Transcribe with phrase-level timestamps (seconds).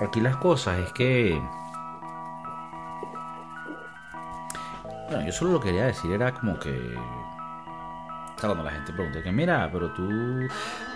[0.00, 1.40] aquí las cosas es que...
[5.08, 6.70] Bueno, yo solo lo que quería decir era como que...
[6.70, 10.08] O sea, cuando la gente pregunta que mira, pero tú...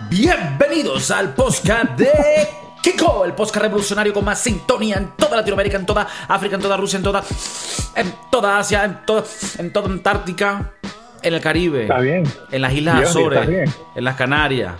[0.09, 2.47] Bienvenidos al podcast de
[2.81, 6.77] Kiko, el podcast revolucionario con más sintonía en toda Latinoamérica, en toda África, en toda
[6.77, 7.23] Rusia, en toda...
[7.95, 9.23] En toda Asia, en toda,
[9.57, 10.71] en toda Antártica,
[11.21, 11.81] en el Caribe.
[11.83, 12.23] Está bien.
[12.49, 13.73] En las Islas Dios, Azores, está bien.
[13.95, 14.75] en las Canarias,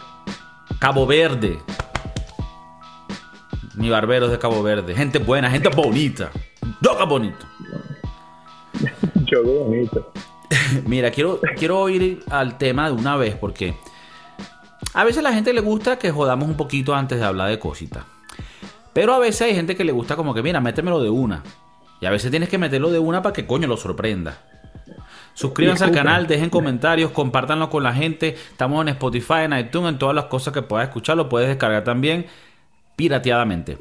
[0.80, 1.60] Cabo Verde.
[3.76, 4.94] Mi barbero es de Cabo Verde.
[4.96, 6.32] Gente buena, gente bonita.
[6.82, 7.46] Loca bonito.
[9.26, 10.12] Yo qué bonito.
[10.86, 13.76] Mira, quiero, quiero ir al tema de una vez porque
[14.94, 17.60] a veces a la gente le gusta que jodamos un poquito antes de hablar de
[17.60, 18.04] cositas.
[18.94, 21.44] Pero a veces hay gente que le gusta como que, mira, métemelo de una.
[22.02, 24.40] Y a veces tienes que meterlo de una para que coño lo sorprenda.
[25.34, 28.36] Suscríbanse al canal, dejen comentarios, compártanlo con la gente.
[28.52, 31.16] Estamos en Spotify, en iTunes, en todas las cosas que puedas escuchar.
[31.16, 32.26] Lo puedes descargar también
[33.02, 33.80] pirateadamente.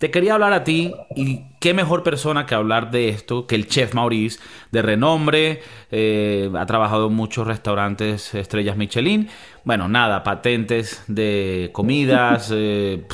[0.00, 3.68] Te quería hablar a ti y qué mejor persona que hablar de esto que el
[3.68, 4.40] chef Maurice,
[4.72, 9.28] de renombre, eh, ha trabajado en muchos restaurantes estrellas Michelin.
[9.62, 13.06] Bueno, nada, patentes de comidas, eh,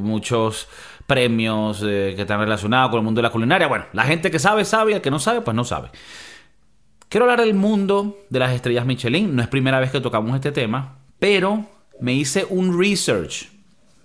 [0.00, 0.66] muchos
[1.06, 3.66] premios eh, que están relacionados con el mundo de la culinaria.
[3.66, 5.90] Bueno, la gente que sabe, sabe, y el que no sabe, pues no sabe.
[7.10, 9.36] Quiero hablar del mundo de las estrellas Michelin.
[9.36, 11.66] No es primera vez que tocamos este tema, pero
[12.00, 13.55] me hice un research,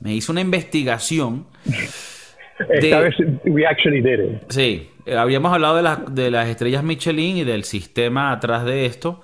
[0.02, 1.46] me hice una investigación.
[2.70, 4.42] Esta vez we actually did it.
[4.52, 9.22] Sí, habíamos hablado de, las- de las estrellas Michelin y del sistema atrás de esto,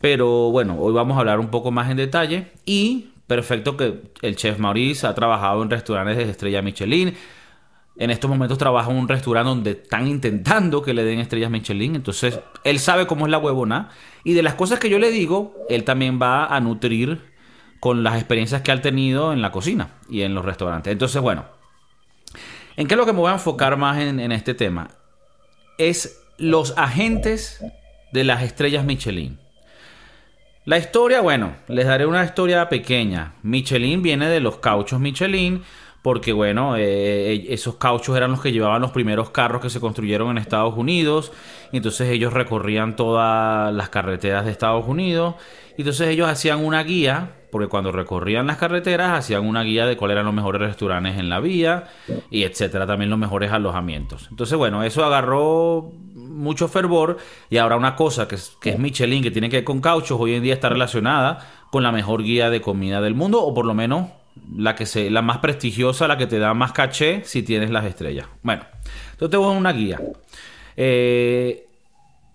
[0.00, 4.34] pero bueno, hoy vamos a hablar un poco más en detalle y perfecto que el
[4.36, 7.14] chef Maurice ha trabajado en restaurantes de estrella Michelin.
[7.96, 11.94] En estos momentos trabaja en un restaurante donde están intentando que le den estrellas Michelin,
[11.94, 13.90] entonces él sabe cómo es la huevona
[14.24, 17.20] y de las cosas que yo le digo, él también va a nutrir
[17.84, 20.90] con las experiencias que ha tenido en la cocina y en los restaurantes.
[20.90, 21.44] Entonces, bueno,
[22.76, 24.90] ¿En qué es lo que me voy a enfocar más en, este tema?
[25.78, 27.64] Es los agentes
[28.12, 29.38] de las estrellas Michelin.
[30.64, 33.34] La historia, bueno, les daré una historia pequeña.
[33.42, 35.62] Michelin viene de los cauchos Michelin,
[36.02, 40.30] porque bueno, eh, esos cauchos eran los que llevaban los primeros carros que se construyeron
[40.30, 41.32] en Estados Unidos.
[41.70, 45.36] Y entonces ellos recorrían todas las carreteras de Estados Unidos.
[45.76, 49.96] Y entonces ellos hacían una guía, porque cuando recorrían las carreteras hacían una guía de
[49.96, 51.84] cuáles eran los mejores restaurantes en la vía
[52.28, 54.26] y etcétera, también los mejores alojamientos.
[54.28, 57.18] Entonces, bueno, eso agarró mucho fervor
[57.50, 60.18] y ahora una cosa que es, que es Michelin, que tiene que ver con cauchos,
[60.20, 63.66] hoy en día está relacionada con la mejor guía de comida del mundo o por
[63.66, 64.08] lo menos
[64.56, 67.84] la que se, la más prestigiosa, la que te da más caché si tienes las
[67.84, 68.26] estrellas.
[68.42, 68.64] Bueno,
[69.12, 70.00] entonces te voy a una guía.
[70.76, 71.68] Eh,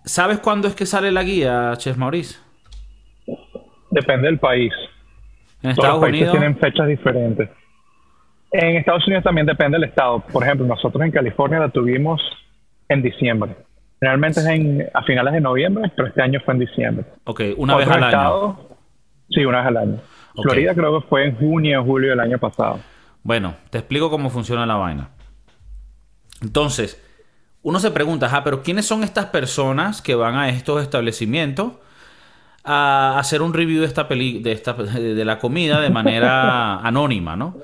[0.02, 2.38] ¿Sabes cuándo es que sale la guía, Chef Maurice?
[3.90, 4.72] Depende del país.
[5.62, 6.38] En Todos los Estados países Unidos.
[6.38, 7.50] tienen fechas diferentes.
[8.52, 10.20] En Estados Unidos también depende del estado.
[10.20, 12.20] Por ejemplo, nosotros en California la tuvimos
[12.88, 13.54] en diciembre.
[14.00, 17.04] Generalmente es en, a finales de noviembre, pero este año fue en diciembre.
[17.24, 18.06] Ok, una vez al año.
[18.06, 18.56] estados,
[19.28, 19.98] Sí, una vez al año.
[20.42, 22.80] Florida creo que fue en junio o julio del año pasado.
[23.22, 25.10] Bueno, te explico cómo funciona la vaina.
[26.42, 27.00] Entonces,
[27.62, 31.74] uno se pregunta, ah, pero ¿quiénes son estas personas que van a estos establecimientos
[32.64, 37.36] a hacer un review de esta peli de esta de la comida de manera anónima,
[37.36, 37.56] ¿no?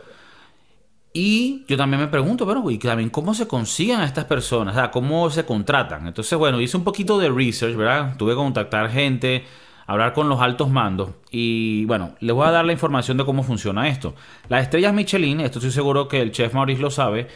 [1.13, 4.79] Y yo también me pregunto, pero y también cómo se consiguen a estas personas, o
[4.79, 6.07] sea, cómo se contratan.
[6.07, 8.17] Entonces, bueno, hice un poquito de research, ¿verdad?
[8.19, 9.45] Tuve que contactar gente,
[9.87, 13.43] hablar con los altos mandos y bueno, les voy a dar la información de cómo
[13.43, 14.15] funciona esto.
[14.49, 17.29] Las estrellas Michelin, esto estoy seguro que el chef Maurice lo sabe,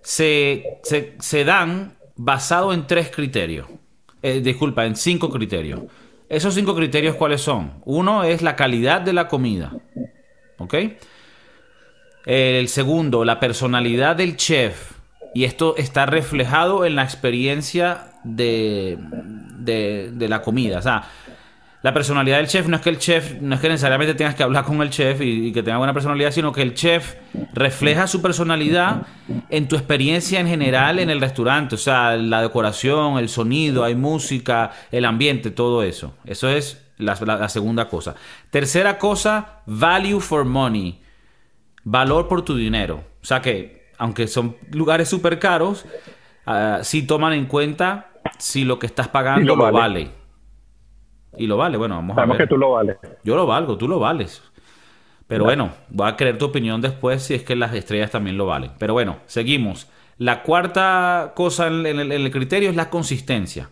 [0.00, 3.66] se, se, se dan basado en tres criterios.
[4.22, 5.80] Eh, disculpa, en cinco criterios.
[6.28, 7.80] Esos cinco criterios, ¿cuáles son?
[7.84, 9.72] Uno es la calidad de la comida.
[10.58, 10.74] ¿Ok?
[12.26, 14.92] El segundo, la personalidad del chef.
[15.34, 18.98] Y esto está reflejado en la experiencia de,
[19.58, 20.78] de, de la comida.
[20.78, 21.04] O sea,
[21.82, 24.42] la personalidad del chef no es que el chef, no es que necesariamente tengas que
[24.42, 27.14] hablar con el chef y, y que tenga buena personalidad, sino que el chef
[27.54, 29.02] refleja su personalidad
[29.48, 31.76] en tu experiencia en general en el restaurante.
[31.76, 36.14] O sea, la decoración, el sonido, hay música, el ambiente, todo eso.
[36.24, 38.16] Eso es la, la- la segunda cosa.
[38.50, 41.00] Tercera cosa, value for money.
[41.84, 43.04] Valor por tu dinero.
[43.22, 45.86] O sea que, aunque son lugares súper caros,
[46.44, 48.08] ah, sí toman en cuenta
[48.38, 50.10] si lo que estás pagando lo vale.
[51.36, 52.46] Y lo vale, bueno, vamos a Sabemos ver.
[52.48, 52.96] que tú lo vales.
[53.22, 54.42] Yo lo valgo, tú lo vales.
[55.26, 58.46] Pero bueno, voy a querer tu opinión después si es que las estrellas también lo
[58.46, 58.70] valen.
[58.78, 59.88] Pero bueno, seguimos.
[60.16, 63.68] La cuarta cosa en el, en el criterio es la consistencia.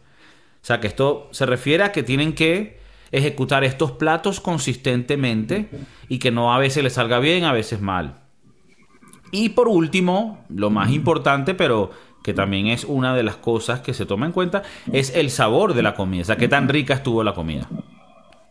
[0.62, 2.78] O sea, que esto se refiere a que tienen que
[3.10, 5.70] ejecutar estos platos consistentemente
[6.08, 8.20] y que no a veces les salga bien, a veces mal.
[9.32, 11.90] Y por último, lo más importante, pero
[12.26, 15.74] que también es una de las cosas que se toma en cuenta, es el sabor
[15.74, 16.22] de la comida.
[16.22, 17.68] O sea, qué tan rica estuvo la comida.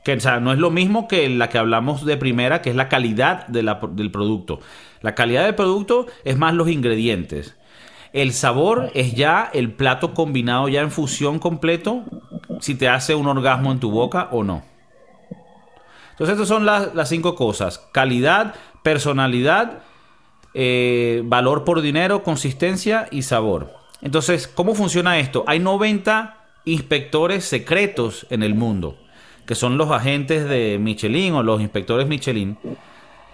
[0.06, 2.78] Que, o sea, no es lo mismo que la que hablamos de primera, que es
[2.78, 4.62] la calidad del producto.
[5.02, 7.58] La calidad del producto es más los ingredientes.
[8.14, 12.06] El sabor es ya el plato combinado ya en fusión completo,
[12.62, 14.64] si te hace un orgasmo en tu boca o no.
[16.12, 17.80] Entonces, estas son las, las cinco cosas.
[17.92, 19.80] Calidad, personalidad,
[20.58, 23.74] eh, valor por dinero, consistencia y sabor.
[24.02, 25.44] Entonces, ¿cómo funciona esto?
[25.48, 28.98] Hay 90 inspectores secretos en el mundo,
[29.46, 32.58] que son los agentes de Michelin o los inspectores Michelin.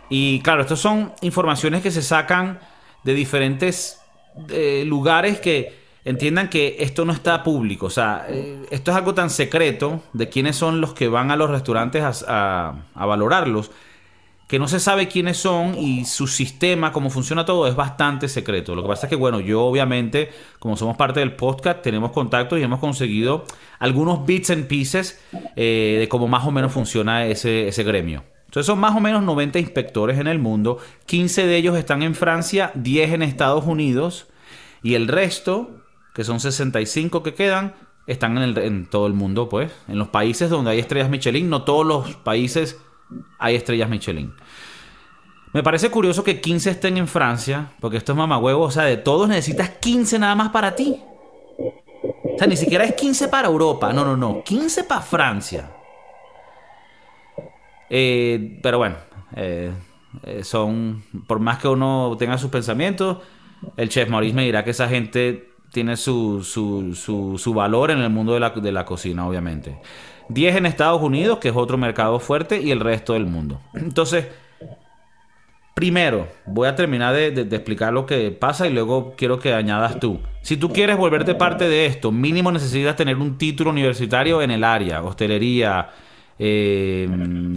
[0.09, 2.59] Y claro, estas son informaciones que se sacan
[3.03, 4.01] de diferentes
[4.49, 7.85] eh, lugares que entiendan que esto no está público.
[7.85, 11.35] O sea, eh, esto es algo tan secreto de quiénes son los que van a
[11.35, 13.69] los restaurantes a valorarlos
[14.51, 18.75] que no se sabe quiénes son y su sistema, cómo funciona todo, es bastante secreto.
[18.75, 22.59] Lo que pasa es que, bueno, yo obviamente, como somos parte del podcast, tenemos contactos
[22.59, 23.45] y hemos conseguido
[23.79, 25.23] algunos bits and pieces
[25.55, 28.25] eh, de cómo más o menos funciona ese, ese gremio.
[28.43, 32.13] Entonces son más o menos 90 inspectores en el mundo, 15 de ellos están en
[32.13, 34.27] Francia, 10 en Estados Unidos
[34.83, 35.81] y el resto,
[36.13, 37.73] que son 65 que quedan,
[38.05, 41.63] están en, en todo el mundo, pues, en los países donde hay estrellas Michelin, no
[41.63, 42.81] todos los países
[43.39, 44.33] hay estrellas Michelin.
[45.53, 48.97] Me parece curioso que 15 estén en Francia, porque esto es mamagüevo, o sea, de
[48.97, 51.01] todos necesitas 15 nada más para ti.
[51.59, 55.71] O sea, ni siquiera es 15 para Europa, no, no, no, 15 para Francia.
[57.89, 58.95] Eh, pero bueno,
[59.35, 59.71] eh,
[60.23, 63.17] eh, son, por más que uno tenga sus pensamientos,
[63.75, 68.33] el chef Maurice me dirá que esa gente tiene su, su, valor en el mundo
[68.33, 69.77] de la, de la cocina, obviamente.
[70.33, 73.59] 10 en Estados Unidos, que es otro mercado fuerte, y el resto del mundo.
[73.73, 74.27] Entonces,
[75.73, 80.19] primero, voy a terminar de, explicar lo que pasa y luego quiero que añadas tú.
[80.41, 84.63] Si tú quieres volverte parte de esto, mínimo necesitas tener un título universitario en el
[84.63, 85.89] área, hostelería,
[86.37, 87.07] eh,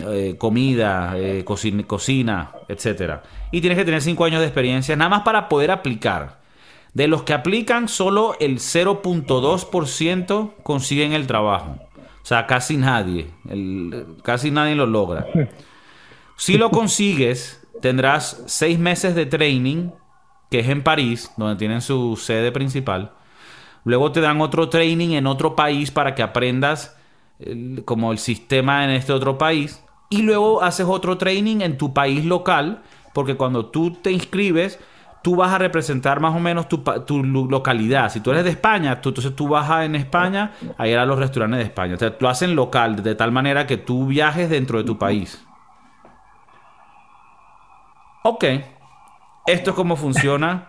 [0.09, 3.21] eh, comida, eh, cocina, cocina, etc.
[3.51, 6.43] Y tienes que tener 5 años de experiencia, nada más para poder aplicar.
[6.93, 11.79] De los que aplican, solo el 0.2% consiguen el trabajo.
[12.25, 13.31] O sea, casi nadie.
[14.23, 15.27] casi nadie lo logra.
[16.37, 19.91] Si lo consigues, tendrás seis meses de training,
[20.51, 23.13] que es en París, donde tienen su sede principal.
[23.85, 26.97] Luego te dan otro training en otro país para que aprendas
[27.85, 29.85] como el sistema en este otro país.
[30.09, 32.83] Y luego haces otro training en tu país local,
[33.13, 34.79] porque cuando tú te inscribes,
[35.25, 38.11] tú vas a representar más o menos tu, localidad.
[38.11, 41.07] Si tú eres de España, tú, entonces tú vas a, en España a ir a
[41.07, 41.95] los restaurantes de España.
[41.95, 45.43] O sea, lo hacen local, de tal manera que tú viajes dentro de tu país.
[48.23, 48.45] Ok,
[49.47, 50.69] esto es cómo funciona.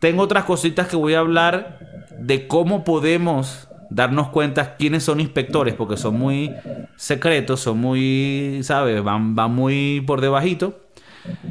[0.00, 1.78] Tengo otras cositas que voy a hablar
[2.18, 6.50] de cómo podemos darnos cuenta quiénes son inspectores, porque son muy
[6.96, 9.04] secretos, son muy, ¿sabes?
[9.04, 10.81] Van, van muy por debajito.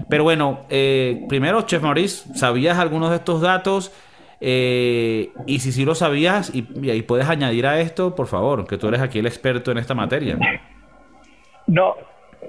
[0.10, 3.92] Pero bueno, eh, primero, Chef Maurice, ¿sabías algunos de estos datos?
[4.42, 6.64] Eh, y si sí lo sabías, y,
[7.04, 10.38] puedes añadir a esto, por favor, que tú eres aquí el experto en esta materia.
[11.68, 11.96] No,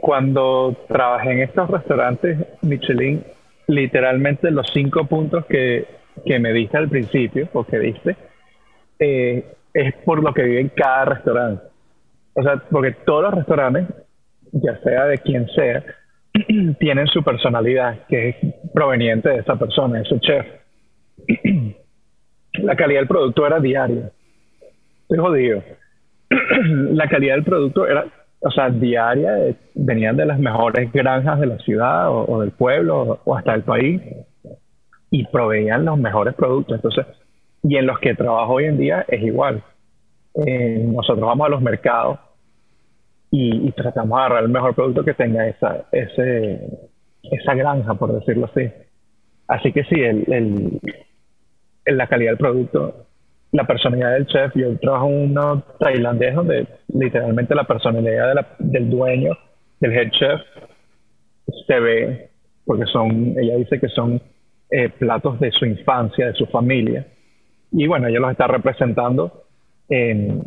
[0.00, 3.22] cuando trabajé en estos restaurantes Michelin,
[3.66, 5.86] literalmente los cinco puntos que,
[6.24, 8.17] que me diste al principio, o que diste,
[8.98, 11.64] eh, es por lo que vive en cada restaurante.
[12.34, 13.86] O sea, porque todos los restaurantes,
[14.52, 15.84] ya sea de quien sea,
[16.79, 18.36] tienen su personalidad, que es
[18.72, 20.46] proveniente de esa persona, de ese chef.
[22.55, 24.10] La calidad del producto era diaria.
[25.03, 25.62] Estoy jodido.
[26.93, 28.06] La calidad del producto era,
[28.41, 33.20] o sea, diaria, eh, venían de las mejores granjas de la ciudad o, del pueblo
[33.24, 34.01] o, hasta del país
[35.10, 36.77] y proveían los mejores productos.
[36.77, 37.06] Entonces,
[37.62, 39.62] y en los que trabajo hoy en día es igual.
[40.46, 42.19] Eh, nosotros vamos a los mercados
[43.34, 46.69] y, tratamos de agarrar el mejor producto que tenga esa, ese,
[47.22, 48.70] esa granja, por decirlo así.
[49.48, 53.06] Así que sí, el, el, la calidad del producto,
[53.53, 59.32] la personalidad del chef, yo trabajo en uno tailandés donde literalmente la personalidad del dueño,
[59.81, 60.41] del head chef,
[61.67, 62.31] se ve,
[62.67, 64.20] porque son, ella dice que son
[64.70, 67.06] eh, platos de su infancia, de su familia.
[67.70, 69.44] Y bueno, ella los está representando
[69.89, 70.43] en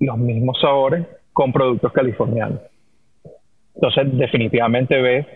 [0.00, 2.60] los mismos sabores con productos californianos.
[3.74, 5.26] Entonces, definitivamente ves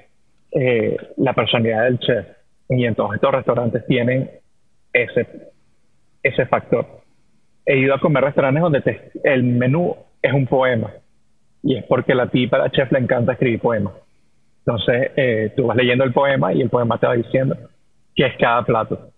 [0.53, 2.27] eh, la personalidad del chef.
[2.71, 4.31] Y en todos estos restaurantes tienen
[4.93, 5.27] ese,
[6.23, 6.87] ese factor.
[7.67, 10.93] He ido a comer restaurantes donde el menú es un poema.
[11.63, 13.95] Y es porque la tipa, la chef, le encanta escribir poemas.
[14.61, 17.57] Entonces, eh, tú vas leyendo el poema y el poema te va diciendo
[18.15, 19.11] que es cada plato.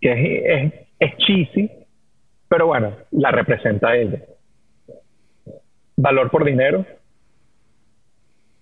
[0.00, 1.70] Que es, es, es cheesy,
[2.46, 4.20] pero bueno, la representa ella.
[6.02, 6.86] Valor por dinero.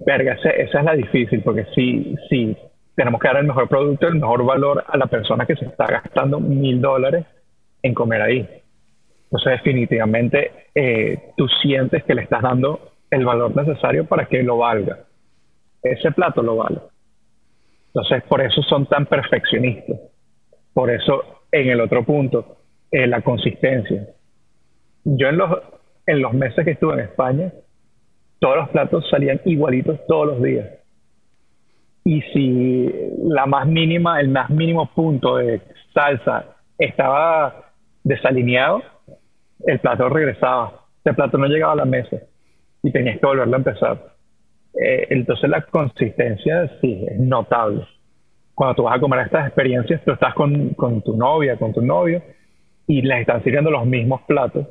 [0.01, 2.57] Verga, esa, esa es la difícil, porque sí, sí,
[2.97, 5.87] tenemos que dar el mejor producto, el mejor valor a la persona que se está
[5.87, 7.27] gastando mil dólares
[7.83, 8.49] en comer ahí.
[9.25, 14.59] Entonces, definitivamente, eh, tú sientes que le estás dando el valor necesario para que lo
[14.59, 14.99] valga.
[15.81, 16.79] Ese plato lo vale.
[17.89, 19.97] Entonces, por eso son tan perfeccionistas.
[20.75, 22.57] Por eso, en el otro punto,
[22.91, 24.09] eh, la consistencia.
[25.05, 25.51] Yo en los,
[26.09, 27.53] en los meses que estuve en España,
[28.41, 30.67] todos los platos salían igualitos todos los días
[32.09, 32.91] y si
[33.25, 35.61] la más mínima, el más mínimo punto de
[35.93, 37.73] salsa estaba
[38.03, 38.83] desalineado,
[39.67, 40.87] el plato regresaba.
[41.05, 42.17] El plato no llegaba a la mesa
[42.83, 43.99] y tenías que volverlo a empezar.
[44.81, 47.87] Eh, entonces la consistencia sí es notable.
[48.55, 51.83] Cuando tú vas a comer estas experiencias, tú estás con, con tu novia, con tu
[51.83, 52.23] novio,
[52.87, 54.67] y les están sirviendo los mismos platos.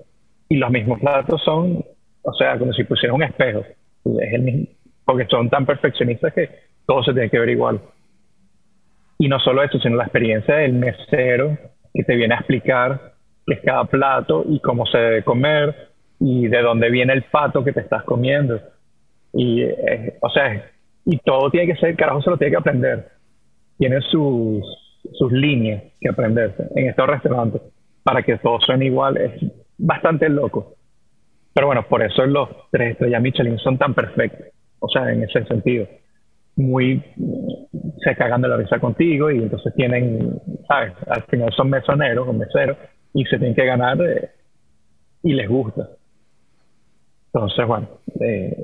[0.50, 1.84] Y los mismos platos son,
[2.22, 3.60] o sea, como si pusieran un espejo.
[3.60, 4.68] Es el mismo,
[5.06, 6.50] porque son tan perfeccionistas que
[6.86, 7.82] todo se tiene que ver igual.
[9.20, 11.58] Y no solo eso, sino la experiencia del mesero
[11.94, 13.13] que te viene a explicar
[13.46, 15.89] qué es cada plato y cómo se debe comer
[16.20, 18.60] y de dónde viene el pato que te estás comiendo.
[19.34, 20.72] Y, eh, o sea,
[21.06, 23.08] y todo tiene que ser, carajo, se lo tiene que aprender.
[23.77, 24.63] Tiene sus,
[25.13, 27.62] sus líneas que aprender en estos restaurantes
[28.04, 29.18] para que todo suene igual.
[29.18, 29.32] Es
[29.77, 30.75] bastante loco.
[31.53, 34.48] Pero bueno, por eso los tres estrellas Michelin son tan perfectos.
[34.79, 35.88] O sea, en ese sentido
[36.55, 37.03] muy
[38.03, 40.93] se cagan de la risa contigo y entonces tienen, ¿sabes?
[41.07, 42.77] Al final son mesoneros o meseros
[43.13, 44.29] y se tienen que ganar eh,
[45.24, 45.88] y les gusta.
[47.34, 47.88] Entonces, bueno,
[48.19, 48.55] eh,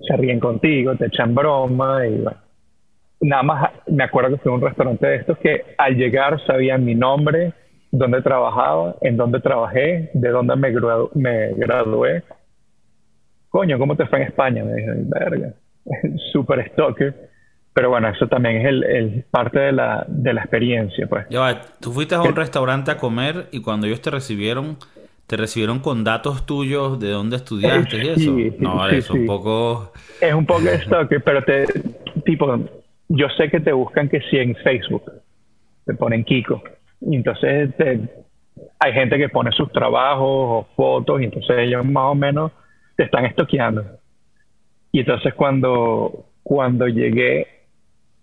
[0.00, 2.38] se ríen contigo, te echan broma y bueno.
[3.18, 6.94] Nada más me acuerdo que fue un restaurante de estos que al llegar sabían mi
[6.94, 7.54] nombre,
[7.98, 10.70] dónde trabajaba, en dónde trabajé, de dónde me,
[11.14, 12.22] me gradué.
[13.48, 14.64] Coño, ¿cómo te fue en España?
[14.64, 15.52] Me dijeron, verga
[16.32, 17.14] super stalker.
[17.72, 21.26] Pero bueno, eso también es el, parte de la, de la experiencia, pues.
[21.28, 24.78] Ya tú fuiste a un restaurante a comer y cuando ellos te recibieron,
[25.26, 28.60] te recibieron con datos tuyos de dónde estudiaste y eso.
[28.60, 29.92] no, es un poco...
[30.22, 31.66] Es un poco stalker, pero te...
[32.24, 32.58] Tipo,
[33.08, 35.12] yo sé que te buscan que si en Facebook.
[35.84, 36.62] Te ponen Kiko.
[37.00, 37.70] Y entonces
[38.78, 42.52] hay gente que pone sus trabajos o fotos y entonces ellos más o menos
[42.96, 43.84] te están estoqueando.
[44.92, 47.46] Y entonces cuando, cuando llegué,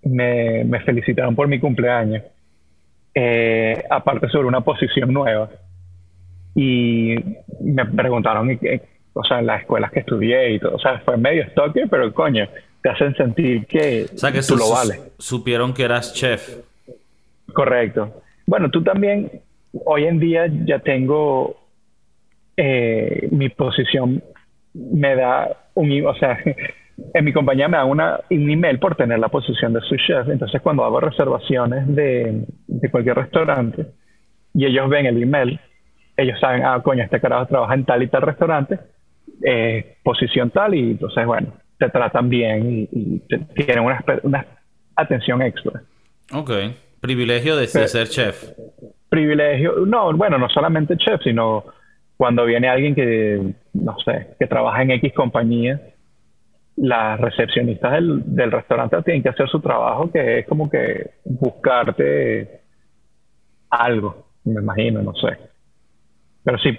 [0.03, 2.23] me, me felicitaron por mi cumpleaños,
[3.15, 5.49] eh, aparte sobre una posición nueva.
[6.55, 7.15] Y
[7.61, 8.59] me preguntaron,
[9.13, 10.75] o sea, en las escuelas que estudié y todo.
[10.75, 12.47] O sea, fue medio estoque, pero coño,
[12.81, 14.99] te hacen sentir que, o sea, que tú lo vales.
[15.17, 16.57] Supieron que eras chef.
[17.53, 18.22] Correcto.
[18.45, 19.31] Bueno, tú también,
[19.85, 21.57] hoy en día ya tengo
[22.57, 24.21] eh, mi posición
[24.73, 26.39] me da un, o sea,
[27.13, 30.27] en mi compañía me da una, un email por tener la posición de su chef.
[30.29, 32.45] Entonces, cuando hago reservaciones de,
[32.91, 33.87] cualquier restaurante
[34.53, 35.59] y ellos ven el email,
[36.15, 38.79] ellos saben, ah, coño, este carajo trabaja en tal y tal restaurante,
[39.43, 43.19] eh, posición tal, y entonces, bueno, te tratan bien y,
[43.55, 44.45] tienen una, una,
[44.95, 45.81] atención extra.
[46.31, 46.51] Ok.
[47.03, 48.53] Privilegio de, ser chef.
[49.09, 51.65] Privilegio, no, bueno, no solamente chef, sino
[52.15, 53.41] cuando viene alguien que,
[53.73, 55.81] no sé, que trabaja en X compañía,
[56.77, 62.61] las recepcionistas del, del restaurante tienen que hacer su trabajo, que es como que buscarte
[63.69, 65.37] algo, me imagino, no sé.
[66.41, 66.69] Pero sí,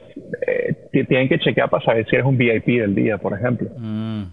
[0.47, 3.69] eh, tienen que chequear para saber si eres un VIP del día, por ejemplo.
[3.77, 4.25] Mm.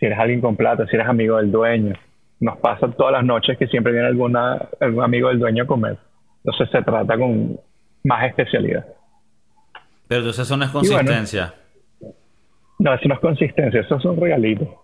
[0.00, 1.94] Si eres alguien con plata, si eres amigo del dueño.
[2.40, 5.98] Nos pasa todas las noches que siempre viene alguna, algún amigo del dueño a comer.
[6.44, 7.58] Entonces se trata con
[8.04, 8.86] más especialidad.
[10.06, 11.54] Pero entonces eso no es consistencia.
[12.78, 14.82] no, eso no es consistencia, eso es un regalito.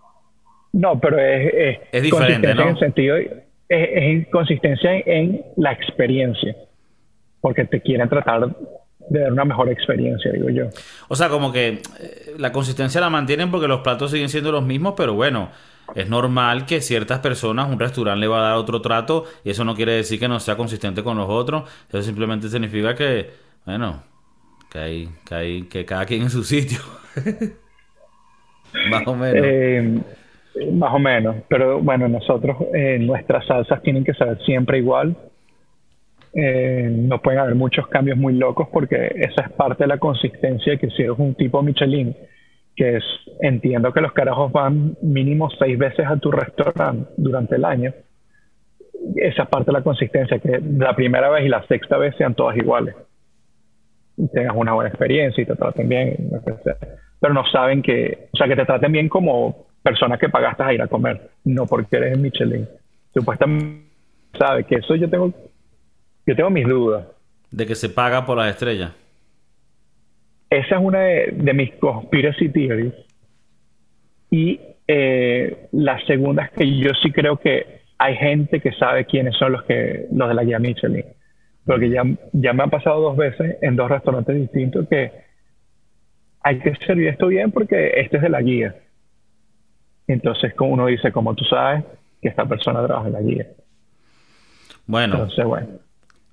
[0.73, 2.63] No, pero es, es, diferente, ¿no?
[2.63, 3.31] En el sentido, es,
[3.69, 6.57] es consistencia en, la experiencia.
[7.41, 8.49] Porque te quieren tratar
[9.09, 10.65] de dar una mejor experiencia, digo yo.
[11.09, 11.69] O sea, como que
[12.01, 15.51] eh, la consistencia la mantienen porque los platos siguen siendo los mismos, pero bueno,
[15.95, 19.65] es normal que ciertas personas, un restaurante le va a dar otro trato y eso
[19.65, 21.71] no quiere decir que no sea consistente con los otros.
[21.89, 23.31] Eso simplemente significa que,
[23.65, 24.03] bueno,
[24.71, 26.79] que hay, que hay, que cada quien en su sitio.
[28.91, 29.45] más o menos.
[29.45, 30.01] Eh,
[30.73, 35.17] más o menos, pero bueno, nosotros, eh, nuestras salsas tienen que ser siempre igual.
[36.33, 40.77] Eh, no pueden haber muchos cambios muy locos porque esa es parte de la consistencia
[40.77, 42.17] que si eres un tipo Michelin,
[42.77, 43.05] que es,
[43.41, 47.93] entiendo que los carajos van mínimo seis veces a tu restaurante durante el año,
[49.17, 52.57] esa parte de la consistencia, que la primera vez y la sexta vez sean todas
[52.57, 52.95] iguales.
[54.17, 56.31] Y tengas una buena experiencia y te traten bien,
[57.21, 60.73] pero no saben que, o sea, que te traten bien como persona que pagaste a
[60.73, 62.69] ir a comer, no porque eres Michelin.
[63.13, 63.85] Supuestamente
[64.39, 65.33] sabe que eso yo tengo,
[66.27, 67.07] yo tengo mis dudas.
[67.51, 68.93] De que se paga por las estrellas.
[70.55, 72.95] Esa es una de, mis conspiracy theories.
[74.31, 79.37] Y eh, la segunda es que yo sí creo que hay gente que sabe quiénes
[79.37, 81.05] son los que los de la guía Michelin.
[81.67, 85.11] Porque ya, ya me ha pasado dos veces en dos restaurantes distintos que
[86.41, 88.77] hay que servir esto bien porque este es de la guía.
[90.07, 91.83] Entonces, como uno dice, como tú sabes,
[92.23, 93.47] que esta persona trabaja en la guía.
[94.87, 95.67] Bueno, Entonces, bueno.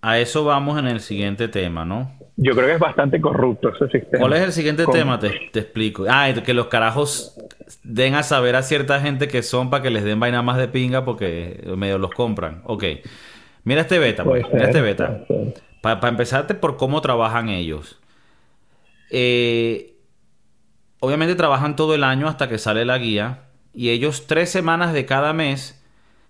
[0.02, 2.12] A eso vamos en el siguiente tema, ¿no?
[2.38, 4.20] Yo creo que es bastante corrupto ese sistema.
[4.20, 5.20] ¿Cuál es el siguiente tema?
[5.20, 6.06] Te, explico.
[6.10, 7.38] Ah, que los carajos
[7.84, 10.68] den a saber a cierta gente que son para que les den vaina más de
[10.68, 12.64] pinga porque medio los compran.
[12.66, 12.84] Ok.
[13.64, 14.44] Mira este beta, pues.
[14.52, 15.24] Mira este beta.
[15.82, 18.00] Para empezarte por cómo trabajan ellos.
[19.12, 19.98] Eh,
[21.00, 23.44] obviamente trabajan todo el año hasta que sale la guía.
[23.72, 25.80] Y ellos tres semanas de cada mes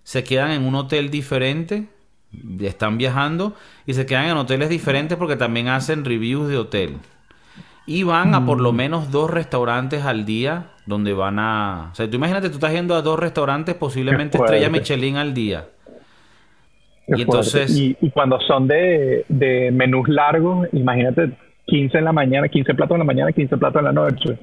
[0.02, 1.86] se quedan en un hotel diferente
[2.60, 3.54] están viajando
[3.86, 6.96] y se quedan en hoteles diferentes porque también hacen reviews de hotel.
[7.86, 8.76] Y van a por lo mm.
[8.76, 11.90] menos dos restaurantes al día donde van a...
[11.92, 15.66] O sea, tú imagínate, tú estás yendo a dos restaurantes posiblemente estrella Michelin al día.
[17.08, 17.76] y entonces...
[17.76, 21.32] Y, cuando son de, de menús largos, imagínate
[21.66, 24.38] 15 en la mañana, 15 platos en la mañana, 15 platos en la noche.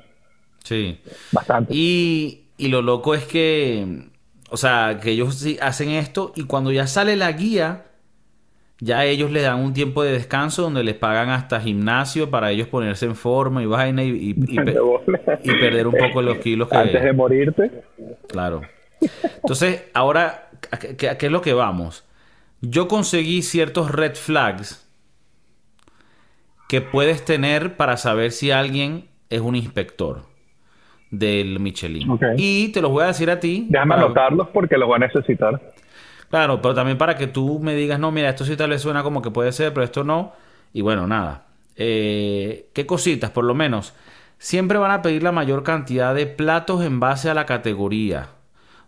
[0.63, 0.99] Sí.
[1.31, 1.73] Bastante.
[1.73, 4.09] Y, y lo loco es que
[4.49, 7.85] o sea, que ellos sí hacen esto y cuando ya sale la guía,
[8.79, 12.67] ya ellos le dan un tiempo de descanso donde les pagan hasta gimnasio para ellos
[12.67, 14.55] ponerse en forma y vaina y, y,
[15.43, 16.77] perder un poco los kilos que...
[16.77, 17.83] Antes de morirte.
[18.27, 18.61] Claro.
[19.35, 22.05] Entonces, ahora, ¿a qué, es lo que vamos?
[22.61, 24.85] Yo conseguí ciertos red flags
[26.67, 30.28] que puedes tener para saber si alguien es un inspector
[31.11, 32.19] del Michelin.
[32.37, 33.65] Y te los voy a decir a ti.
[33.69, 35.59] Déjame anotarlos porque los voy a necesitar.
[36.29, 39.01] Claro, pero también para que tú me digas, no, mira, esto sí tal vez suena
[39.01, 40.33] como que puede ser, pero esto no.
[40.73, 41.45] Y bueno, nada.
[41.75, 43.31] Eh, ¿Qué cositas?
[43.31, 43.95] Por lo menos,
[44.37, 48.29] siempre van a pedir la mayor cantidad de platos en base a la categoría.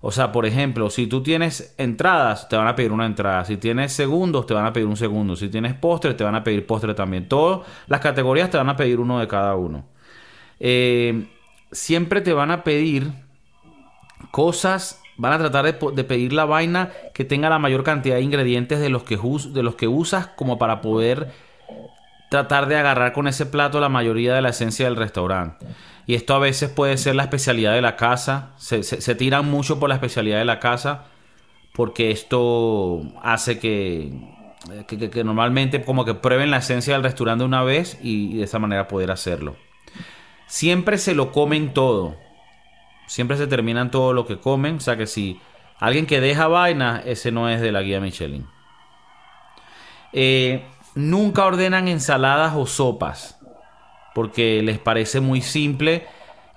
[0.02, 3.46] O sea, por ejemplo, si tú tienes entradas, te van a pedir una entrada.
[3.46, 5.36] Si tienes segundos, te van a pedir un segundo.
[5.36, 7.28] Si tienes postre, te van a pedir postre también.
[7.28, 9.86] Todas las categorías te van a pedir uno de cada uno.
[10.60, 11.28] Eh,
[11.72, 13.12] siempre te van a pedir
[14.32, 18.80] cosas, van a tratar de, pedir la vaina que tenga la mayor cantidad de ingredientes
[18.80, 21.32] de los que, de los que usas como para poder
[22.30, 25.66] tratar de agarrar con ese plato la mayoría de la esencia del restaurante.
[26.08, 28.52] Y esto a veces puede ser la especialidad de la casa.
[28.58, 31.06] Se, tiran mucho por la especialidad de la casa
[31.74, 34.12] porque esto hace que,
[34.88, 38.88] que, normalmente como que prueben la esencia del restaurante una vez y de esa manera
[38.88, 39.56] poder hacerlo.
[40.52, 42.18] Siempre se lo comen todo.
[43.08, 44.76] Siempre se terminan todo lo que comen.
[44.76, 45.40] O sea que si
[45.80, 48.46] alguien que deja vaina, ese no es de la guía Michelin.
[50.12, 53.40] Eh, nunca ordenan ensaladas o sopas.
[54.14, 56.06] Porque les parece muy simple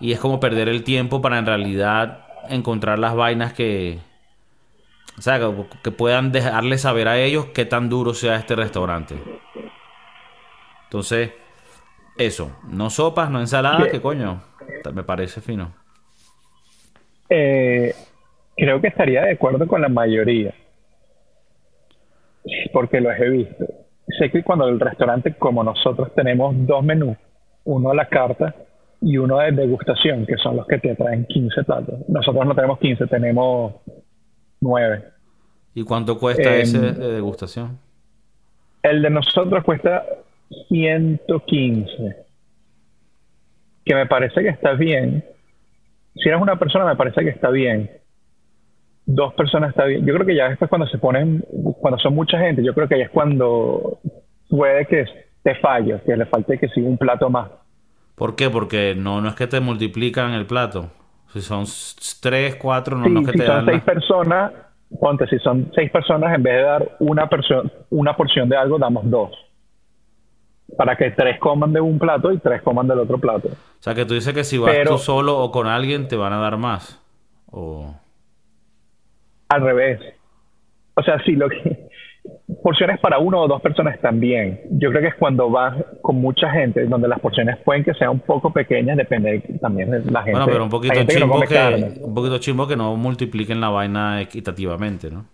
[0.00, 4.00] y es como perder el tiempo para en realidad encontrar las vainas que,
[5.16, 5.38] o sea,
[5.84, 9.14] que, puedan dejarles saber a ellos qué tan duro sea este restaurante.
[10.82, 11.30] Entonces,
[12.16, 14.42] eso, no sopas, no ensaladas, ¿qué coño?
[14.92, 15.72] Me parece fino.
[17.28, 17.94] Eh,
[18.56, 20.54] creo que estaría de acuerdo con la mayoría.
[22.72, 23.66] Porque los he visto.
[24.18, 27.16] Sé que cuando el restaurante, como nosotros, tenemos dos menús,
[27.64, 28.54] uno a la carta
[29.00, 32.08] y uno de degustación, que son los que te traen 15 platos.
[32.08, 33.74] Nosotros no tenemos 15, tenemos
[34.60, 35.04] 9.
[35.74, 37.78] ¿Y cuánto cuesta ese em, de degustación?
[38.82, 40.04] El de nosotros cuesta
[40.68, 42.16] 115.
[43.84, 45.24] Que me parece que está bien.
[46.14, 47.90] Si eres una persona, me parece que está bien.
[49.06, 50.06] Dos personas está bien.
[50.06, 51.44] Yo creo que ya después cuando se ponen,
[51.80, 53.98] cuando son mucha gente, yo creo que ya es cuando
[54.48, 55.04] puede que
[55.42, 57.50] te falle, que le falte que siga un plato más.
[58.14, 58.48] ¿Por qué?
[58.48, 60.90] Porque no, no es que te multiplican el plato.
[61.32, 61.64] Si son
[62.20, 64.52] tres, cuatro, no, es que si te son seis personas,
[65.00, 67.28] ponte, si son seis personas, en vez de dar una,
[67.90, 69.30] una porción de algo, damos dos
[70.76, 73.48] para que tres coman de un plato y tres coman del otro plato.
[73.48, 76.32] O sea, que tú dices que si vas tú solo o con alguien te van
[76.32, 77.00] a dar más.
[77.50, 77.94] O...
[79.48, 80.00] Al revés.
[80.94, 81.88] O sea, sí, lo que...
[82.62, 84.62] Porciones para uno o dos personas también.
[84.70, 88.10] Yo creo que es cuando vas con mucha gente, donde las porciones pueden que sean
[88.10, 90.38] un poco pequeñas, depende también de la gente.
[90.38, 95.10] Bueno, pero un poquito, chimbo que, un poquito chimbo que no multipliquen la vaina equitativamente,
[95.10, 95.26] ¿no?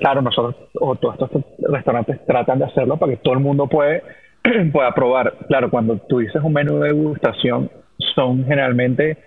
[0.00, 4.02] Claro, nosotros o todos estos restaurantes tratan de hacerlo para que todo el mundo puede,
[4.72, 5.34] pueda probar.
[5.48, 7.70] Claro, cuando tú dices un menú de degustación,
[8.14, 9.18] son generalmente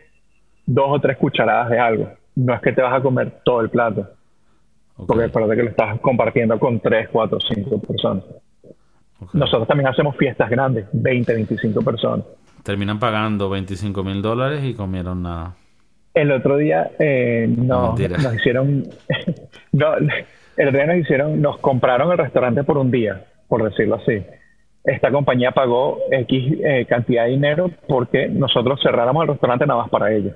[0.65, 2.10] dos o tres cucharadas de algo.
[2.36, 4.07] No es que te vas a comer todo el plato.
[4.95, 8.23] Porque parece que lo estás compartiendo con tres, cuatro, cinco personas.
[9.33, 12.25] Nosotros también hacemos fiestas grandes, 20, 25 personas.
[12.63, 15.55] Terminan pagando 25 mil dólares y comieron nada.
[16.13, 18.83] El otro día eh, no, nos hicieron,
[19.71, 23.95] no, el otro día nos hicieron, nos compraron el restaurante por un día, por decirlo
[23.95, 24.23] así.
[24.84, 29.89] Esta compañía pagó X eh, cantidad de dinero porque nosotros cerráramos el restaurante nada más
[29.89, 30.34] para ellos.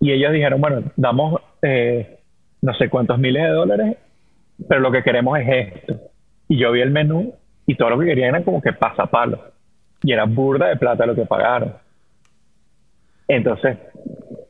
[0.00, 2.18] Y ellos dijeron, bueno, damos eh,
[2.62, 3.96] no sé cuántos miles de dólares,
[4.68, 6.00] pero lo que queremos es esto.
[6.48, 7.34] Y yo vi el menú
[7.66, 9.52] y todo lo que querían era como que pasapalo.
[10.02, 11.74] Y era burda de plata lo que pagaron.
[13.28, 13.78] Entonces,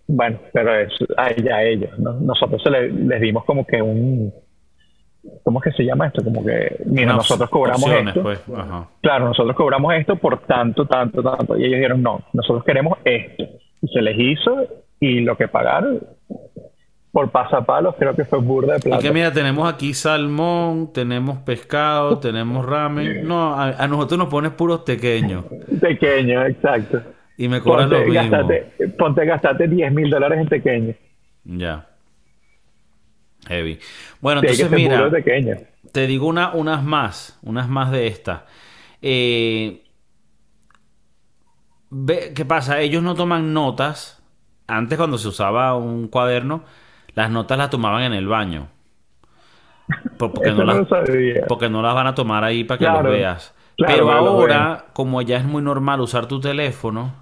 [0.07, 2.13] bueno, pero es a ella, a ellos, ¿no?
[2.15, 4.33] Nosotros les dimos como que un...
[5.43, 6.23] ¿Cómo es que se llama esto?
[6.23, 8.23] Como que, mira, nosotros cobramos esto.
[8.23, 8.41] Pues,
[9.01, 11.57] claro, nosotros cobramos esto por tanto, tanto, tanto.
[11.57, 13.45] Y ellos dijeron, no, nosotros queremos esto.
[13.81, 14.67] Y se les hizo
[15.01, 16.01] y lo que pagaron
[17.15, 19.01] por pasapalos creo que fue burda de plata.
[19.01, 23.27] Y que mira, tenemos aquí salmón, tenemos pescado, tenemos ramen.
[23.27, 25.45] No, a, nosotros nos pones puros pequeños.
[25.81, 27.01] Pequeños, exacto.
[27.37, 28.49] Y me cobran lo mismo.
[28.99, 30.97] ponte a gastarte 10 mil dólares en pequeños.
[31.45, 31.89] Ya.
[33.49, 33.79] Heavy.
[34.21, 35.11] Bueno, entonces mira,
[35.93, 38.43] te digo una, unas más, unas más de estas.
[39.03, 39.83] Eh,
[42.35, 42.81] ¿Qué pasa?
[42.81, 44.23] Ellos no toman notas.
[44.67, 46.65] Antes cuando se usaba un cuaderno,
[47.15, 48.69] las notas las tomaban en el baño.
[50.19, 50.87] Porque, no, las,
[51.47, 53.55] porque no las van a tomar ahí para que lo veas.
[53.77, 57.13] Pero ahora, como ya es muy normal usar tu teléfono,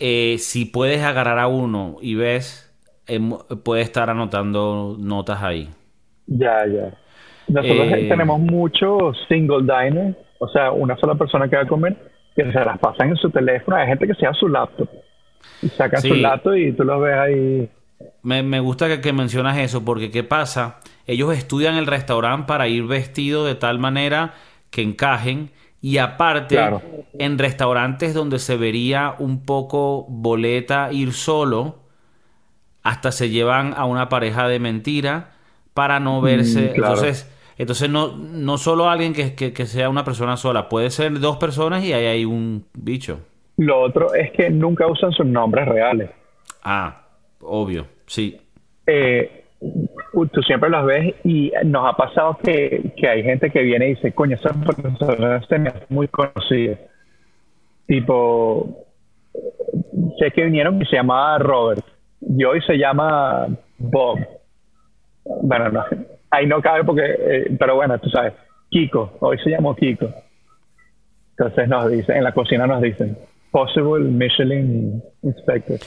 [0.00, 2.72] eh, si puedes agarrar a uno y ves,
[3.06, 3.30] em,
[3.64, 5.68] puedes estar anotando notas ahí.
[6.26, 6.94] Ya, ya.
[7.48, 11.96] Nosotros eh, tenemos muchos single diners, o sea, una sola persona que va a comer,
[12.36, 13.76] que se las pasan en su teléfono.
[13.76, 14.88] Hay gente que se da su laptop
[15.62, 17.70] y saca su laptop y tú lo ves ahí
[18.22, 20.80] me, gusta que, mencionas eso, porque ¿qué pasa?
[21.06, 24.34] Ellos estudian el restaurante para ir vestido de tal manera
[24.70, 25.50] que encajen.
[25.80, 26.58] Y aparte,
[27.18, 31.78] en restaurantes donde se vería un poco boleta ir solo,
[32.82, 35.32] hasta se llevan a una pareja de mentira
[35.72, 36.72] para no mm, verse.
[36.74, 41.38] Entonces, entonces no, no solo alguien que, que, sea una persona sola, puede ser dos
[41.38, 43.20] personas y ahí hay un bicho.
[43.56, 46.10] Lo otro es que nunca usan sus nombres reales.
[46.62, 47.00] Ah,
[47.42, 48.38] Obvio, sí.
[48.86, 53.94] Eh, tú siempre los ves y nos ha pasado que, hay gente que viene y
[53.94, 56.76] dice, coño, esa persona es muy conocida.
[57.86, 58.86] Tipo,
[60.18, 61.84] sé que vinieron y se llamaba Robert
[62.20, 64.18] y hoy se llama Bob.
[65.42, 65.84] Bueno, no,
[66.30, 68.32] ahí no cabe porque, eh, pero bueno, tú sabes,
[68.70, 70.08] Kiko, hoy se llamó Kiko.
[71.30, 73.16] Entonces nos dicen, en la cocina nos dicen,
[73.50, 75.78] Possible Michelin Inspector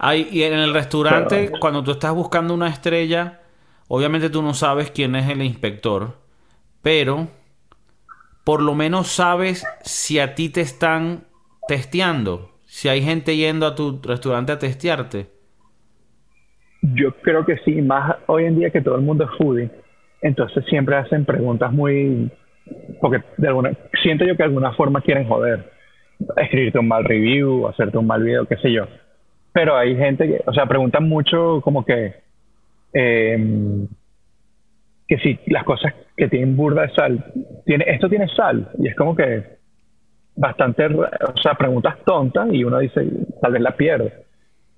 [0.00, 3.40] y en el restaurante, cuando tú estás buscando una estrella,
[3.88, 6.14] obviamente tú no sabes quién es el inspector,
[6.82, 7.26] pero
[8.44, 11.24] por lo menos sabes si a ti te están
[11.66, 15.26] testeando, si hay gente yendo a tu restaurante a testearte.
[16.80, 19.68] Yo creo que sí, más hoy en día que todo el mundo es foodie,
[20.22, 22.30] entonces siempre hacen preguntas muy...
[23.00, 25.72] porque de alguna, siento yo que de alguna forma quieren joder,
[26.36, 28.86] escribirte un mal review, hacerte un mal video, qué sé yo
[29.52, 32.14] pero hay gente que, o sea, preguntan mucho como que,
[32.92, 33.86] em,
[35.06, 37.24] que si las cosas que tienen burda de sal,
[37.64, 39.58] tiene, esto tiene sal, y es como que
[40.36, 43.06] bastante, o sea, preguntas tontas y uno dice,
[43.40, 44.12] tal vez la pierde.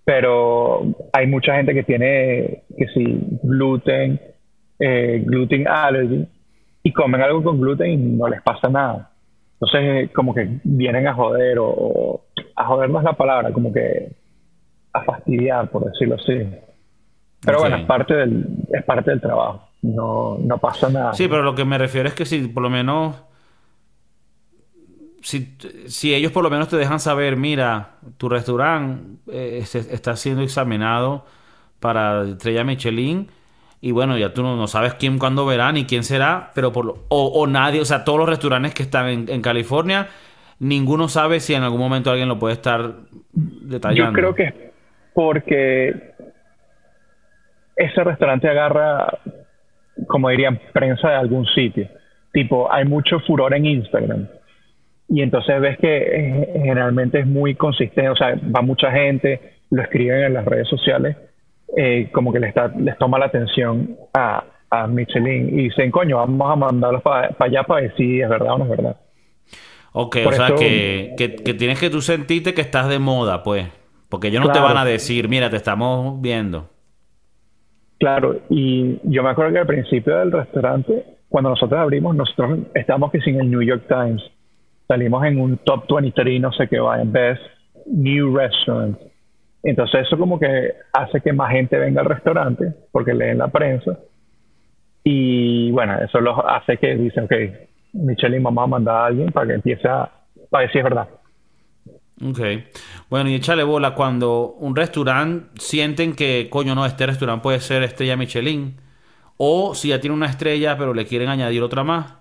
[0.04, 4.20] Pero hay mucha gente que tiene, que si gluten,
[4.78, 6.26] eh, gluten allergy,
[6.82, 9.10] y comen algo con gluten y no les pasa nada.
[9.60, 12.24] Entonces, como que vienen a joder o, o
[12.56, 14.19] a joder no es la palabra, como que
[14.92, 16.48] a fastidiar, por decirlo así.
[17.44, 19.68] Pero bueno, es parte, del, es parte del trabajo.
[19.82, 21.14] No, no pasa nada.
[21.14, 23.16] Sí, pero lo que me refiero es que si por lo menos.
[25.22, 25.54] Si,
[25.86, 31.26] si ellos por lo menos te dejan saber, mira, tu restaurante eh, está siendo examinado
[31.78, 33.28] para estrella Michelin
[33.82, 37.04] y bueno, ya tú no, sabes quién, cuándo verá, ni quién será, pero por lo,
[37.08, 40.08] o, nadie, o sea, todos los restaurantes que están en, en, California,
[40.58, 42.94] ninguno sabe si en algún momento alguien lo puede estar
[43.32, 44.10] detallando.
[44.10, 44.69] Yo creo que
[45.14, 46.12] porque
[47.76, 49.18] ese restaurante agarra,
[50.06, 51.88] como dirían, prensa de algún sitio.
[52.32, 54.28] Tipo, hay mucho furor en Instagram.
[55.08, 59.82] Y entonces ves que eh, generalmente es muy consistente, o sea, va mucha gente, lo
[59.82, 61.16] escriben en las redes sociales.
[61.76, 66.16] eh, como que les, está, les toma la atención a, a Michelin y dicen, coño,
[66.16, 68.96] vamos a mandarlos para allá para ver si es verdad o no es verdad.
[69.92, 73.66] Ok, o sea que, que, tienes que tú sentirte que estás de moda, pues.
[74.10, 76.68] Porque ellos no te van a decir, mira, te estamos viendo.
[77.98, 83.12] Claro, y yo me acuerdo que al principio del restaurante, cuando nosotros abrimos, nosotros estábamos
[83.12, 84.22] que sin el New York Times.
[84.88, 87.42] Salimos en un top 23, no sé qué va, en Best
[87.86, 88.98] New Restaurant.
[89.62, 93.98] Entonces eso como que hace que más gente venga al restaurante porque leen la prensa.
[95.04, 97.32] Y bueno, eso los hace que dicen, ok,
[97.92, 100.10] Michelin vamos a mandar a alguien para que empiece a,
[100.50, 101.08] para decir es verdad.
[102.22, 102.40] Ok.
[103.08, 107.82] Bueno, y échale bola cuando un restaurante sienten que, coño, no, este restaurante puede ser
[107.82, 108.76] estrella Michelin.
[109.36, 112.14] O si ya tiene una estrella, pero le quieren añadir otra más.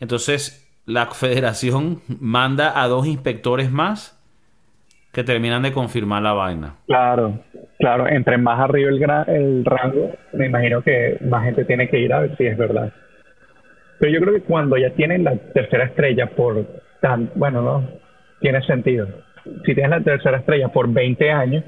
[0.00, 4.16] Entonces, la federación manda a dos inspectores más
[5.12, 6.76] que terminan de confirmar la vaina.
[6.86, 7.40] Claro,
[7.78, 8.06] claro.
[8.08, 12.20] Entre más arriba el, el rango, me imagino que más gente tiene que ir a
[12.20, 12.92] ver si es verdad.
[13.98, 16.64] Pero yo creo que cuando ya tienen la tercera estrella por
[17.00, 17.99] tan, bueno, no,
[18.40, 19.06] tiene sentido.
[19.64, 21.64] Si tienes la tercera estrella por 20 años,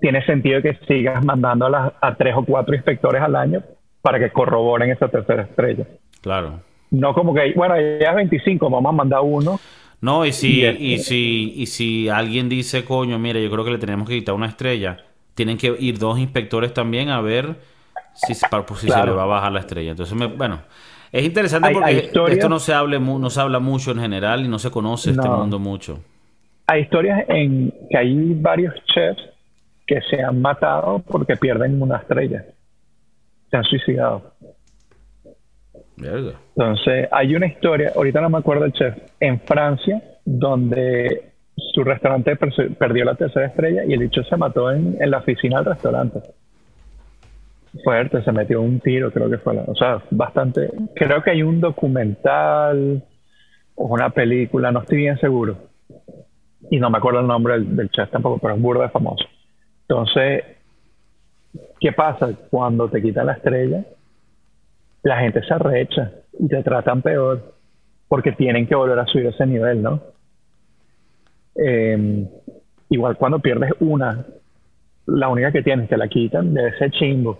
[0.00, 3.62] tiene sentido que sigas mandando a, a tres o cuatro inspectores al año
[4.02, 5.84] para que corroboren esa tercera estrella.
[6.20, 6.60] Claro.
[6.90, 9.58] No como que, bueno, ya es 25, vamos a mandar uno.
[10.00, 13.78] No, y si, y, si, y si alguien dice, coño, mire, yo creo que le
[13.78, 14.98] tenemos que quitar una estrella,
[15.34, 17.56] tienen que ir dos inspectores también a ver
[18.14, 19.90] si, pues, si se le va a bajar la estrella.
[19.90, 20.60] Entonces, bueno,
[21.18, 24.58] es interesante porque esto no se, hable, no se habla mucho en general y no
[24.58, 25.98] se conoce este mundo mucho.
[26.66, 29.22] Hay historias en que hay varios chefs
[29.86, 32.44] que se han matado porque pierden una estrella.
[33.50, 34.34] Se han suicidado.
[35.96, 41.32] Entonces, hay una historia, ahorita no me acuerdo el chef, en Francia, donde
[41.72, 45.72] su restaurante perdió la tercera estrella y el dicho se mató en la oficina del
[45.72, 46.20] restaurante
[47.82, 49.54] fuerte, se metió un tiro, creo que fue.
[49.54, 50.70] La, o sea, bastante.
[50.94, 53.02] Creo que hay un documental
[53.74, 55.56] o una película, no estoy bien seguro.
[56.70, 59.24] Y no me acuerdo el nombre del, chef tampoco, pero es burro de famoso.
[59.88, 60.44] Entonces,
[61.80, 62.30] ¿qué pasa?
[62.50, 63.84] Cuando te quitan la estrella,
[65.02, 67.54] la gente se arrecha y te tratan peor
[68.08, 70.00] porque tienen que volver a subir ese nivel, ¿no?
[71.54, 72.28] Em,
[72.90, 74.24] igual cuando pierdes una,
[75.06, 77.38] la única que tienes, te la quitan, debe ser chingo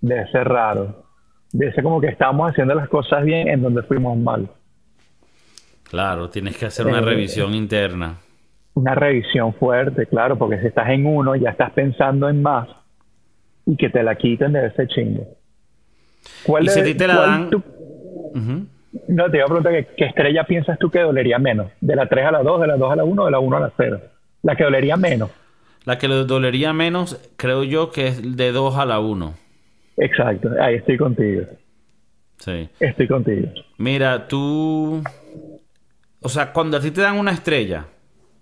[0.00, 1.04] debe ser raro.
[1.52, 4.48] Debe ser como que estamos haciendo las cosas bien en donde fuimos mal.
[5.84, 8.16] Claro, tienes que hacer una eh, revisión interna.
[8.74, 12.68] Una revisión fuerte, claro, porque si estás en uno ya estás pensando en más
[13.66, 15.26] y que te la quiten debe ser chingo.
[16.44, 17.50] ¿Cuál y si te la dan...
[19.06, 21.70] No, te iba a preguntar ¿qué, estrella piensas tú que dolería menos?
[21.80, 23.38] ¿De la 3 a la 2, de la 2 a la 1 o de la
[23.38, 24.00] 1 a la 0?
[24.42, 25.30] La que dolería menos.
[25.84, 29.34] La que dolería menos, creo yo que es de 2 a la 1.
[29.98, 31.42] Exacto, ahí estoy contigo.
[32.38, 32.68] Sí.
[32.78, 33.48] Estoy contigo.
[33.78, 35.02] Mira, tú.
[36.20, 37.86] O sea, cuando a ti te dan una estrella,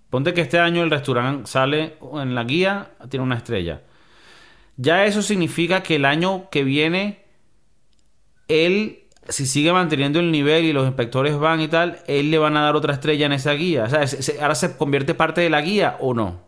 [0.09, 3.81] ponte que este año el restaurante sale en la guía, tiene una estrella.
[4.77, 7.23] Ya eso significa que el año que viene,
[8.47, 12.55] él, si sigue manteniendo el nivel y los inspectores van y tal, él le van
[12.55, 13.85] a dar otra estrella en esa guía.
[13.85, 16.45] O sea, ¿ahora se convierte parte de la guía o no?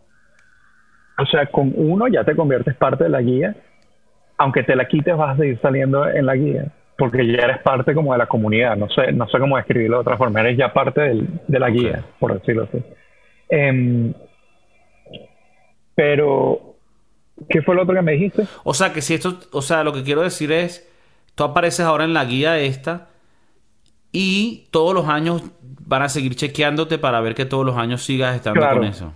[1.18, 3.56] O sea, con uno ya te conviertes parte de la guía
[4.40, 7.92] aunque te la quites, vas a seguir saliendo en la guía, porque ya eres parte
[7.92, 10.72] como de la comunidad, no sé, no sé cómo describirlo de otra forma, eres ya
[10.72, 12.82] parte de la guía, por decirlo así.
[13.50, 14.14] Em,
[15.94, 16.74] pero,
[17.50, 18.44] ¿qué fue lo otro que me dijiste?
[18.64, 20.90] O sea, que si esto, o sea, lo que quiero decir es,
[21.34, 23.08] tú apareces ahora en la guía esta
[24.10, 25.44] y todos los años
[25.86, 29.12] van a seguir chequeándote para ver que todos los años sigas estando con eso.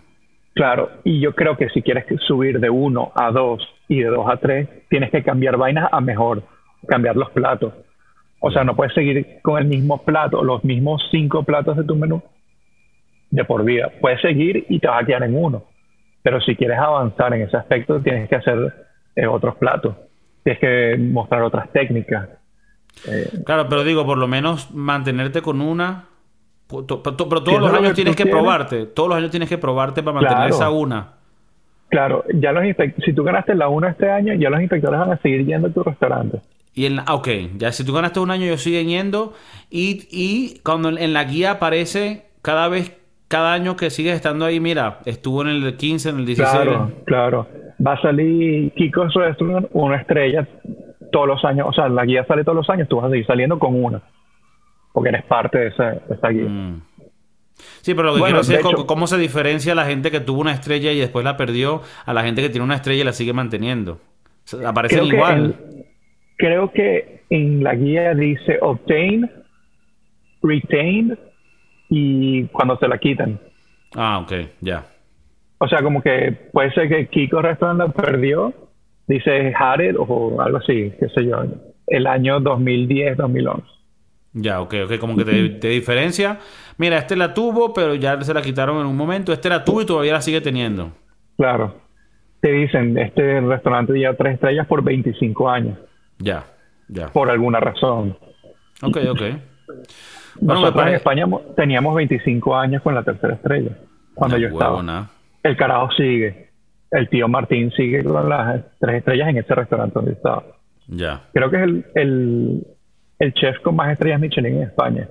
[0.53, 4.27] Claro, y yo creo que si quieres subir de uno a dos y de dos
[4.29, 6.43] a tres, tienes que cambiar vainas a mejor,
[6.87, 7.73] cambiar los platos.
[8.41, 11.97] O sea, no puedes seguir con el mismo plato, los mismos cinco platos de tu
[11.97, 12.23] menú
[13.31, 13.91] de por vida.
[14.01, 15.65] Puedes seguir y te vas a quedar en uno.
[16.23, 18.73] Pero si quieres avanzar en ese aspecto, tienes que hacer
[19.17, 19.97] eh, otros platos.
[20.43, 22.29] Tienes que mostrar otras técnicas.
[23.09, 26.09] Eh, claro, pero digo, por lo menos mantenerte con una
[26.67, 28.87] pero todos los años tienes que probarte.
[28.87, 31.14] Todos los años tienes que probarte para mantener esa una.
[31.95, 32.65] Claro, ya los
[33.05, 35.71] si tú ganaste la una este año, ya los inspectores van a seguir yendo a
[35.71, 36.41] tu restaurante.
[36.75, 39.33] Y en ah, ok, ya si tú ganaste un año, ellos siguen yendo.
[39.71, 44.59] Y, y cuando en la guía aparece cada vez, cada año que sigues estando ahí,
[44.59, 46.51] mira, estuvo en el 15, en el 16.
[46.51, 47.47] Claro, claro.
[47.87, 50.49] Va a salir Kiko's Restaurant una estrella
[51.13, 51.69] todos los años.
[51.69, 54.03] O sea, la guía sale todos los años, tú vas a seguir saliendo con una
[54.95, 56.49] porque eres parte de esa, guía.
[56.49, 56.83] Mm.
[57.83, 60.11] Sí, pero lo que Bueno, quiero decir de es hecho- cómo se diferencia la gente
[60.11, 63.03] que tuvo una estrella y después la perdió a la gente que tiene una estrella
[63.03, 64.01] y la sigue manteniendo.
[64.67, 65.55] Aparecen que, igual.
[65.69, 65.87] en,
[66.37, 69.31] creo que en la guía dice obtain,
[70.43, 71.17] retain
[71.89, 73.39] y cuando se la quitan.
[73.95, 74.87] Ah, ok, ya.
[75.59, 78.53] O sea, como que puede ser que Kiko Restaurant la perdió,
[79.07, 81.45] dice it o algo así, qué sé yo,
[81.87, 83.67] el año 2010, 2011.
[84.35, 86.39] Ya, ok, ok, como que te, te diferencia.
[86.77, 89.33] Mira, este la tuvo, pero ya se la quitaron en un momento.
[89.33, 90.91] Este la tuvo y todavía la sigue teniendo.
[91.37, 91.77] Claro.
[92.41, 95.79] Te dicen, este restaurante lleva tres estrellas por 25 años,
[96.19, 96.45] Ya,
[96.89, 97.09] ya.
[97.09, 98.19] por alguna razón.
[98.83, 99.21] Ok, ok.
[100.41, 100.95] Bueno, Nosotros en.
[100.95, 103.71] España mo- teníamos 25 años con la tercera estrella,
[104.15, 105.09] cuando yo estaba.
[105.43, 106.51] El carajo sigue.
[106.91, 110.43] El tío Martín sigue con las tres estrellas en ese restaurante donde estaba.
[110.89, 111.23] Ya.
[111.33, 112.67] Creo que es el, el,
[113.19, 115.09] el chef con más estrellas Michelin en España.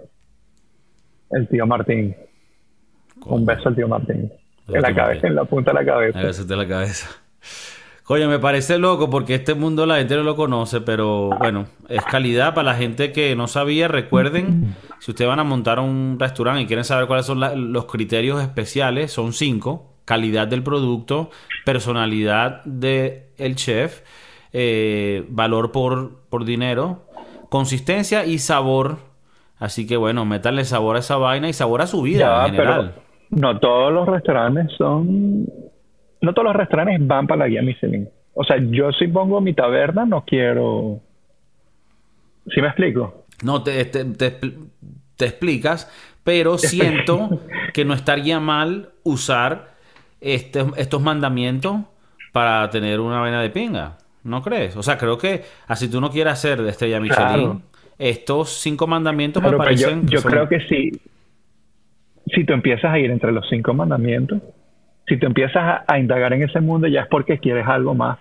[1.31, 2.15] El tío Martín.
[3.25, 4.31] Un beso al tío Martín.
[4.67, 6.19] En la cabeza, en la punta de la cabeza.
[6.19, 7.09] Agárrate la cabeza.
[8.03, 12.03] Coño, me parece loco porque este mundo la gente no lo conoce, pero bueno, es
[12.03, 13.87] calidad para la gente que no sabía.
[13.87, 17.85] Recuerden, si ustedes van a montar un restaurante y quieren saber cuáles son la- los
[17.85, 19.93] criterios especiales, son cinco.
[20.05, 21.29] Calidad del producto,
[21.63, 24.01] personalidad del chef,
[24.51, 27.07] eh, valor por, por dinero,
[27.53, 28.97] consistencia y sabor.
[29.59, 32.55] Así que bueno, métanle sabor a esa vaina y sabor a su vida Ya, en
[32.55, 32.93] general.
[32.95, 35.45] pero no todos los restaurantes son...
[36.21, 38.09] No todos los restaurantes van para la guía Michelin.
[38.33, 40.99] O sea, yo si pongo mi taberna no quiero...
[42.47, 43.25] ¿Sí me explico?
[43.43, 45.91] No, te, te, te explicas,
[46.23, 47.39] pero siento
[47.71, 49.75] que no estaría mal usar
[50.21, 51.81] este- estos mandamientos
[52.31, 53.99] para tener una vaina de pinga.
[54.23, 54.75] ¿No crees?
[54.77, 57.61] O sea, creo que así tú no quieres hacer de estrella Michelin, Claro.
[57.99, 60.07] estos cinco mandamientos me yo, parecen...
[60.07, 60.91] yo son- creo que si,
[62.33, 64.41] si tú empiezas a ir entre los cinco mandamientos,
[65.07, 68.17] si tú empiezas a, a indagar en ese mundo, ya es porque quieres algo más.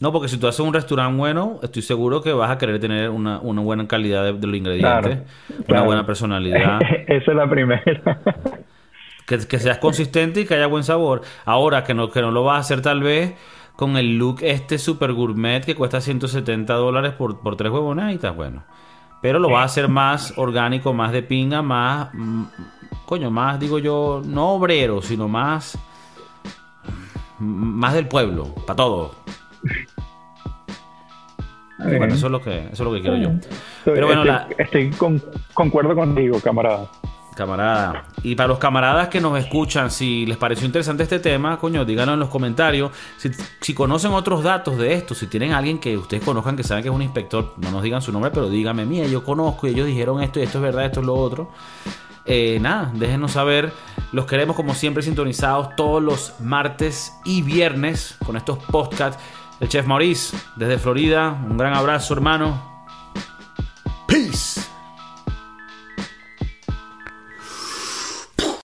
[0.00, 3.10] No, porque si tú haces un restaurante bueno, estoy seguro que vas a querer tener
[3.10, 5.24] una, una buena calidad de, de los ingredientes, Claro,
[5.68, 6.78] una buena personalidad.
[7.08, 8.20] Esa es la primera.
[9.26, 11.22] Que, que seas consistente y que haya buen sabor.
[11.44, 13.34] Ahora, que no, que no lo vas a hacer tal vez
[13.78, 18.64] con el look este super gourmet que cuesta 170 dólares por, por tres huevonaditas, bueno.
[19.22, 22.08] Pero lo vas a hacer más orgánico, más de pinga, más...
[22.12, 22.42] mm,
[23.06, 25.78] coño, más, digo yo, no obrero, sino más...
[27.38, 29.14] mm, Más del pueblo, para todo.
[31.78, 33.30] Bueno, eso es lo que, eso es lo que quiero yo.
[33.84, 35.22] Pero bueno, estoy, la, estoy con-
[35.54, 36.88] concuerdo contigo, camarada.
[37.38, 38.04] Camarada.
[38.24, 42.14] Y para los camaradas que nos escuchan, si les pareció interesante este tema, coño, díganlo
[42.14, 42.90] en los comentarios.
[43.16, 46.82] Si, si conocen otros datos de esto, si tienen alguien que ustedes conozcan que saben
[46.82, 49.70] que es un inspector, no nos digan su nombre, pero díganme, mira, yo conozco y
[49.70, 51.52] ellos dijeron esto y esto es verdad, esto es lo otro.
[52.24, 53.72] Eh, nada, déjenos saber.
[54.10, 59.22] Los queremos como siempre sintonizados todos los martes y viernes con estos podcasts.
[59.60, 62.84] El chef Maurice, desde Florida, un gran abrazo, hermano.
[64.08, 64.67] Peace.